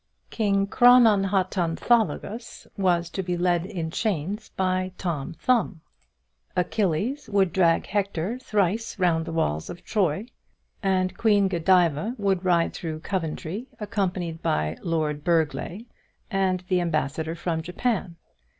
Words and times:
King 0.31 0.65
Chrononhotonthologos 0.65 2.65
was 2.75 3.07
to 3.11 3.21
be 3.21 3.37
led 3.37 3.67
in 3.67 3.91
chains 3.91 4.49
by 4.49 4.93
Tom 4.97 5.33
Thumb. 5.33 5.81
Achilles 6.55 7.29
would 7.29 7.53
drag 7.53 7.85
Hector 7.85 8.39
thrice 8.39 8.97
round 8.97 9.25
the 9.27 9.31
walls 9.31 9.69
of 9.69 9.83
Troy; 9.85 10.25
and 10.81 11.15
Queen 11.15 11.47
Godiva 11.47 12.15
would 12.17 12.43
ride 12.43 12.73
through 12.73 13.01
Coventry, 13.01 13.67
accompanied 13.79 14.41
by 14.41 14.75
Lord 14.81 15.23
Burghley 15.23 15.85
and 16.31 16.63
the 16.67 16.81
ambassador 16.81 17.35
from 17.35 17.61
Japan. 17.61 18.15